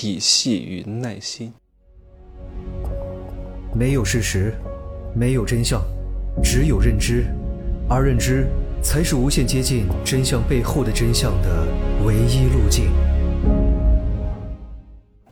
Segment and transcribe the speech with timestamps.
[0.00, 1.52] 体系与耐心。
[3.74, 4.54] 没有事实，
[5.14, 5.82] 没有真相，
[6.42, 7.26] 只有认知，
[7.86, 8.46] 而认知
[8.82, 11.66] 才是无限接近真相背后的真相的
[12.02, 12.90] 唯一路径。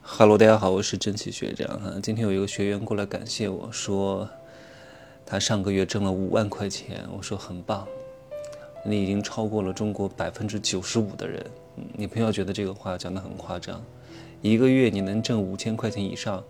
[0.03, 1.95] Hello，大家好，我是真奇学长哈。
[2.03, 4.29] 今天有一个学员过来感谢我说，
[5.25, 7.07] 他上个月挣了五万块钱。
[7.17, 7.89] 我说很棒，
[8.85, 11.43] 你已经超过了中国百分之九十五的人。
[11.95, 13.83] 你不要觉得这个话讲得很夸张，
[14.41, 16.43] 一个月你能挣五千块钱以上。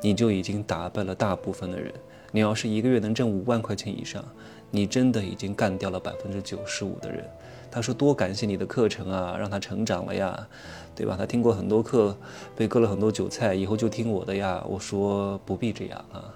[0.00, 1.90] 你就已经打败了大部分的人。
[2.30, 4.22] 你要是一个月能挣五万块钱以上，
[4.70, 7.24] 你真的已经干掉了百分之九十五的人。
[7.70, 10.46] 他说多感谢你的课程啊，让他成长了呀，
[10.94, 11.16] 对吧？
[11.18, 12.14] 他听过很多课，
[12.54, 14.62] 被割了很多韭菜，以后就听我的呀。
[14.68, 16.34] 我说不必这样啊。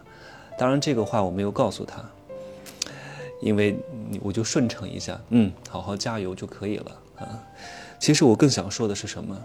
[0.56, 2.02] 当然这个话我没有告诉他，
[3.42, 3.76] 因为
[4.22, 7.44] 我就顺承一下，嗯，好好加油就可以了啊。
[7.98, 9.36] 其实我更想说的是什么？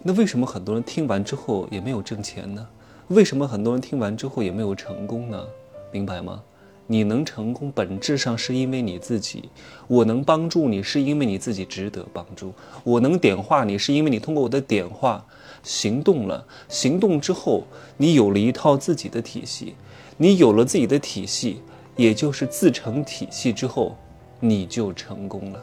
[0.00, 2.66] 那为什么很多人听完之后也没有挣钱呢？
[3.08, 5.44] 为什么很多人听完之后也没有成功呢？
[5.90, 6.42] 明白吗？
[6.86, 9.48] 你能成功，本质上是因为你自己；
[9.86, 12.50] 我能帮助你，是因为你自己值得帮助；
[12.84, 15.24] 我能点化你，是因为你通过我的点化
[15.62, 16.44] 行动了。
[16.68, 17.64] 行动之后，
[17.96, 19.74] 你有了一套自己的体系，
[20.16, 21.62] 你有了自己的体系，
[21.96, 23.96] 也就是自成体系之后，
[24.40, 25.62] 你就成功了。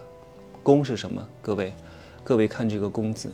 [0.64, 1.22] 功是什么？
[1.42, 1.74] 各位，
[2.24, 3.32] 各位看这个“功”字，“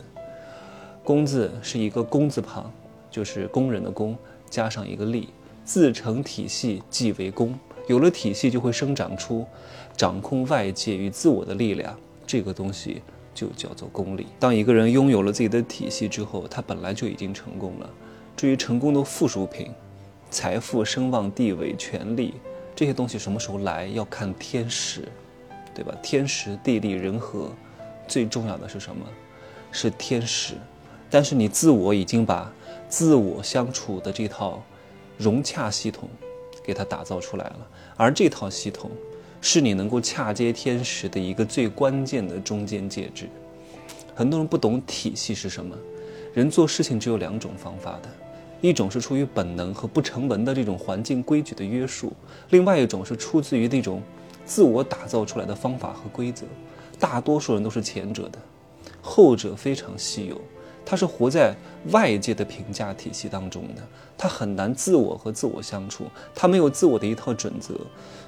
[1.06, 2.70] 功”字是一个“工”字旁。
[3.08, 4.14] 就是工人的工
[4.50, 5.30] 加上一个力，
[5.64, 7.58] 自成体系即为功。
[7.88, 9.46] 有了体系，就会生长出
[9.96, 11.96] 掌控外界与自我的力量。
[12.26, 13.00] 这个东西
[13.32, 14.26] 就叫做功力。
[14.38, 17.88] 当一个人拥有了自己的体系之后，他本来就已经成功了。
[18.36, 19.70] 至于成功的附属品，
[20.30, 22.34] 财富、声望、地位、权力
[22.74, 25.08] 这些东西什么时候来，要看天时，
[25.74, 25.94] 对吧？
[26.02, 27.50] 天时地利人和，
[28.06, 29.06] 最重要的是什么？
[29.72, 30.52] 是天时。
[31.16, 32.52] 但是你自我已经把。
[32.90, 34.62] 自我相处的这套
[35.16, 36.10] 融洽系统，
[36.62, 37.66] 给它打造出来了。
[37.96, 38.90] 而这套系统，
[39.40, 43.30] 是你能够恰接天时的一个最关键的中间介质。
[44.14, 45.74] 很多人不懂体系是什么，
[46.34, 48.08] 人做事情只有两种方法的，
[48.60, 52.12] 一种是出于本能和不成文的这种环境规矩的约束，
[52.50, 54.02] 另外一种是出自于那种
[54.44, 56.46] 自我打造出来的方法和规则。
[57.00, 58.38] 大多数人都是前者的，
[59.00, 60.40] 后者非常稀有。
[60.86, 61.52] 他是活在
[61.90, 63.82] 外界的评价体系当中的，
[64.16, 67.74] 他很难自我和自我相处，他没有自我的一套准则，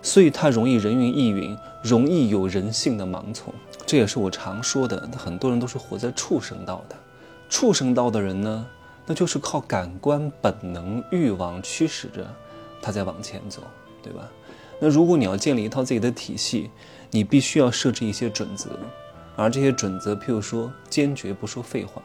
[0.02, 3.54] 所以他容易人云亦云，容易有人性的盲从。
[3.86, 6.96] 这也是我常说的，很多人都是活在畜生道的。
[7.48, 8.66] 畜生道的人呢，
[9.06, 12.26] 那就是靠感官本能、欲望驱使着
[12.82, 13.62] 他在往前走，
[14.02, 14.28] 对吧？
[14.80, 16.70] 那如果你要建立一套自己的体系，
[17.10, 18.70] 你必须要设置一些准则，
[19.36, 22.02] 而这些准则，譬如说，坚决不说废话。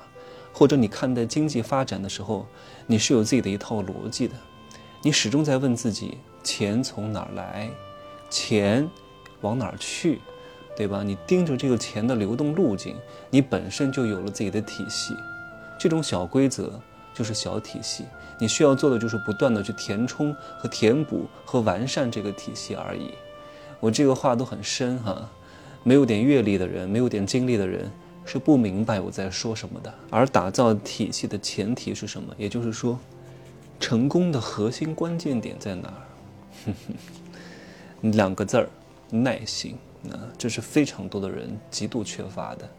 [0.53, 2.45] 或者你看待经济发展的时候，
[2.85, 4.35] 你是有自己的一套逻辑的，
[5.01, 7.69] 你始终在问自己：钱从哪儿来？
[8.29, 8.87] 钱
[9.41, 10.21] 往哪儿去？
[10.75, 11.03] 对吧？
[11.03, 12.95] 你盯着这个钱的流动路径，
[13.29, 15.15] 你本身就有了自己的体系。
[15.79, 16.79] 这种小规则
[17.13, 18.05] 就是小体系，
[18.39, 23.11] 你需要做的就是不断的去填充和填补和完善这个体系而已。
[23.79, 25.29] 我这个话都很深哈，
[25.83, 27.91] 没有点阅历的人，没有点经历的人。
[28.25, 32.33] 是不明白我在说什么的，而打造体系的前提是什么？
[32.37, 32.97] 也就是说，
[33.79, 36.73] 成功的核心关键点在哪儿？
[38.11, 38.69] 两个字儿：
[39.09, 39.75] 耐心。
[40.01, 42.69] 那这是非常多的人极度缺乏的，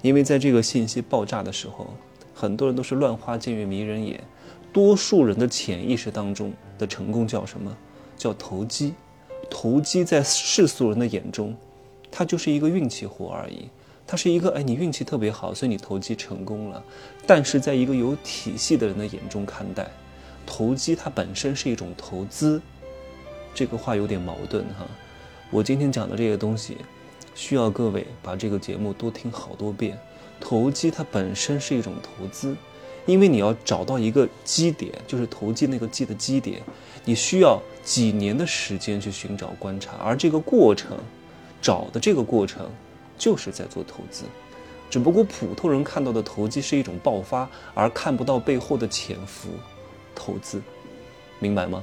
[0.00, 1.88] 因为在这个信息爆炸的时候，
[2.32, 4.22] 很多人都是乱花渐欲迷人眼。
[4.72, 7.76] 多数人的潜意识当中的成功叫什么？
[8.16, 8.94] 叫投机。
[9.50, 11.56] 投机在世俗人的眼中，
[12.10, 13.68] 它就是一个运气活而已。
[14.10, 16.82] 它是一个哎，你运气特别好，所以你投机成功了。
[17.26, 19.86] 但是在一个有体系的人的眼中看待，
[20.46, 22.60] 投机它本身是一种投资。
[23.54, 24.86] 这个话有点矛盾哈。
[25.50, 26.78] 我今天讲的这些东西，
[27.34, 29.98] 需要各位把这个节目多听好多遍。
[30.40, 32.56] 投机它本身是一种投资，
[33.04, 36.62] 因为你要找到一个基点，就是投机那个基的基点，
[37.04, 40.96] 你需要几年的时间去寻找观察，而这个过程，
[41.60, 42.70] 找的这个过程。
[43.18, 44.24] 就是在做投资，
[44.88, 49.48] 只不过普通人看到的投机是一种爆发，而看不到背后的潜伏
[50.14, 50.62] 投资，
[51.40, 51.82] 明白吗？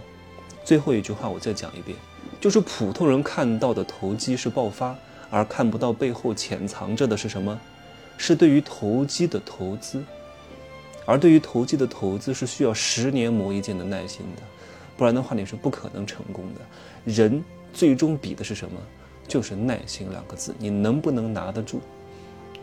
[0.64, 1.96] 最后一句话我再讲一遍，
[2.42, 4.96] 就是普通人看到的投机是爆发，
[5.30, 7.60] 而看不到背后潜藏着的是什么？
[8.18, 10.02] 是对于投机的投资，
[11.06, 14.42] 而对于投机的投资是需要十年磨一剑的耐心的，
[14.96, 16.62] 不然的话你是不可能成功的。
[17.04, 17.44] 人
[17.74, 18.80] 最终比的是什么？
[19.28, 21.80] 就是耐心两个字，你能不能拿得住？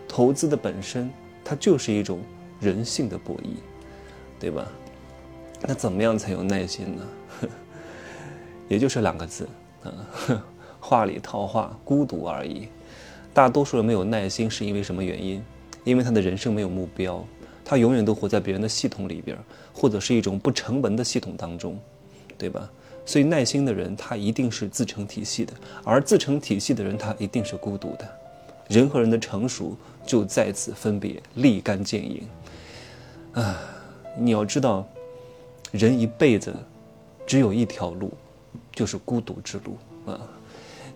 [0.08, 1.10] 投资的本身，
[1.44, 2.20] 它就是一种
[2.60, 3.56] 人性的博弈。
[4.40, 4.66] 对吧？
[5.60, 7.06] 那怎么样才有耐心呢？
[8.68, 9.48] 也就是两个字，
[9.84, 9.92] 啊，
[10.80, 12.66] 话里套话，孤独而已。
[13.32, 15.40] 大多数人没有耐心是因为什么原因？
[15.84, 17.24] 因为他的人生没有目标，
[17.64, 19.38] 他永远都活在别人的系统里边，
[19.72, 21.78] 或者是一种不成文的系统当中，
[22.36, 22.68] 对吧？
[23.04, 25.52] 所以耐心的人，他一定是自成体系的，
[25.84, 28.08] 而自成体系的人，他一定是孤独的。
[28.68, 29.76] 人和人的成熟
[30.06, 32.22] 就在此分别，立竿见影。
[33.32, 33.60] 啊，
[34.16, 34.86] 你要知道，
[35.72, 36.54] 人一辈子
[37.26, 38.12] 只有一条路，
[38.72, 39.76] 就是孤独之路
[40.10, 40.20] 啊，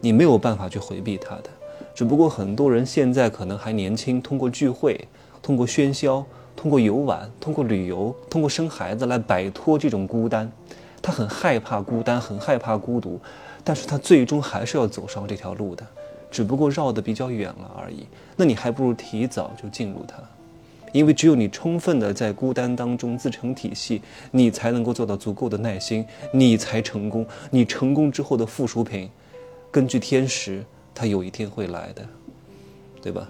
[0.01, 1.51] 你没有办法去回避它的。
[1.95, 5.09] 只不过很多人现在可能还年轻，通过聚会、
[5.43, 6.25] 通过喧嚣、
[6.55, 10.51] 通过游玩、通过旅游、通过生孩子来摆脱这种孤单。
[11.03, 13.21] 他很害怕孤单，很害怕孤独，
[13.63, 15.87] 但是他最终还是要走上这条路的，
[16.31, 18.07] 只不过绕得比较远了而已。
[18.37, 20.17] 那你还不如提早就进入它，
[20.93, 27.27] 因为只有你充分的在孤单当中自成体系，你才能够做到足够的耐心，你才成功。
[27.51, 29.11] 你成功之后的附属品，
[29.71, 30.65] 根据天时。
[30.99, 32.03] 它有一天会来的，
[33.03, 33.29] 对吧？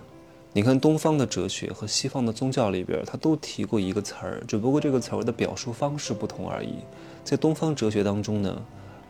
[0.53, 6.77] 你看东方的哲学和西方的宗教里边，它都提过一个词儿，只不过这个词儿的表述方式不同而已。
[7.26, 8.62] 在东方哲学当中呢，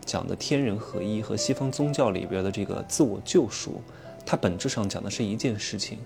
[0.06, 3.82] 讲的天人合一和西方宗教里边的这个自我救赎，
[4.24, 5.98] 它本质上讲的是一件事情，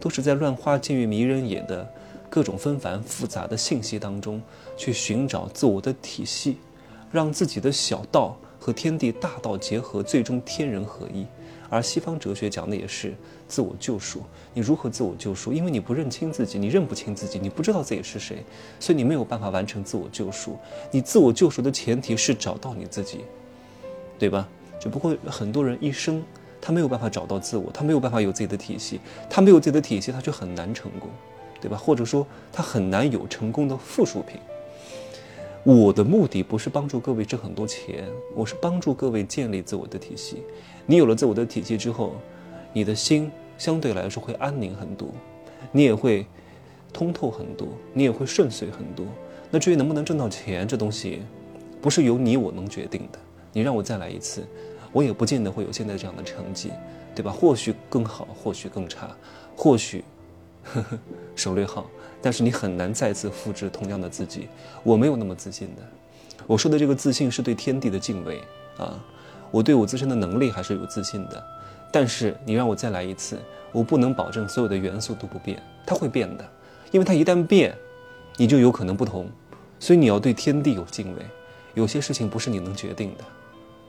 [0.00, 1.88] 都是在乱花渐欲迷人眼的
[2.28, 4.42] 各种纷繁复杂的信息当中
[4.76, 6.56] 去寻找自我的体系，
[7.12, 11.24] 让自己的小道和天地大道结合，最终天人合一。
[11.72, 13.14] 而西方哲学讲的也是
[13.48, 14.22] 自我救赎。
[14.52, 15.54] 你如何自我救赎？
[15.54, 18.44] 因为你不认清自己，你认不清自己，你不知道自己是谁，
[18.78, 20.58] 所以你没有办法完成自我救赎。
[20.90, 23.24] 你自我救赎的前提是找到你自己，
[24.18, 24.46] 对吧？
[24.78, 26.22] 只不过很多人一生
[26.60, 31.08] 他没有办法找到自我，他没有办法有自己的体系，他没有自己的体系，他就很难成功，
[31.58, 31.78] 对吧？
[31.78, 34.38] 或者说他很难有成功的附属品。
[35.64, 40.42] 我的目的不是帮助各位挣很多钱，我是帮助各位建立自我的体系。
[40.86, 42.16] 你有了自我的体系之后，
[42.72, 45.08] 你的心相对来说会安宁很多，
[45.70, 46.26] 你也会
[46.92, 49.06] 通透很多，你也会顺遂很多。
[49.52, 51.22] 那至于能不能挣到钱，这东西
[51.80, 53.18] 不是由你我能决定的。
[53.52, 54.44] 你让我再来一次，
[54.90, 56.72] 我也不见得会有现在这样的成绩，
[57.14, 57.30] 对吧？
[57.30, 59.16] 或许更好，或许更差，
[59.56, 60.02] 或许
[60.64, 60.98] 呵呵
[61.36, 61.86] 省略号。
[62.24, 64.48] 但是你很难再次复制同样的自己，
[64.84, 65.82] 我没有那么自信的。
[66.46, 68.40] 我说的这个自信是对天地的敬畏
[68.78, 68.96] 啊，
[69.50, 71.44] 我对我自身的能力还是有自信的。
[71.90, 73.36] 但是你让我再来一次，
[73.72, 76.48] 我不能保证所有的元素都不变，它会变的，
[76.92, 77.76] 因为它一旦变，
[78.36, 79.28] 你就有可能不同。
[79.80, 81.26] 所以你要对天地有敬畏，
[81.74, 83.24] 有些事情不是你能决定的，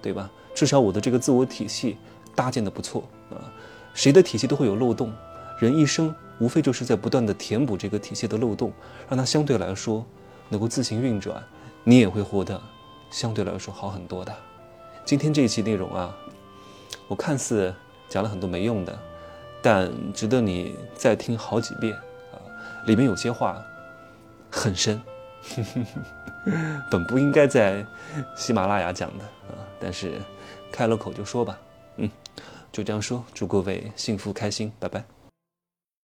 [0.01, 0.27] 对吧？
[0.55, 1.97] 至少我的这个自我体系
[2.33, 3.37] 搭建的不错啊，
[3.93, 5.13] 谁的体系都会有漏洞，
[5.59, 6.13] 人一生。
[6.39, 8.71] 无非就是在不断的填补这个体系的漏洞，
[9.07, 10.05] 让它相对来说
[10.49, 11.41] 能够自行运转，
[11.83, 12.61] 你也会活得
[13.09, 14.35] 相对来说好很多的。
[15.05, 16.15] 今天这一期内容啊，
[17.07, 17.73] 我看似
[18.09, 18.97] 讲了很多没用的，
[19.61, 21.93] 但值得你再听好几遍
[22.31, 22.39] 啊。
[22.85, 23.63] 里面有些话
[24.49, 25.01] 很深，
[26.89, 27.85] 本不应该在
[28.35, 30.19] 喜马拉雅讲的啊，但是
[30.71, 31.59] 开了口就说吧。
[31.97, 32.09] 嗯，
[32.71, 35.12] 就这样说，祝各位幸福开心，拜拜。